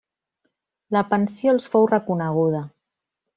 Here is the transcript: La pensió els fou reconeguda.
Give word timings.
La 0.97 1.03
pensió 1.11 1.53
els 1.57 1.67
fou 1.75 1.87
reconeguda. 1.93 2.63